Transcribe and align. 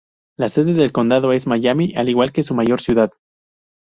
La 0.35 0.49
sede 0.49 0.73
del 0.73 0.91
condado 0.91 1.31
es 1.31 1.45
Miami, 1.45 1.93
al 1.95 2.09
igual 2.09 2.31
que 2.31 2.41
su 2.41 2.55
mayor 2.55 2.81
ciudad. 2.81 3.11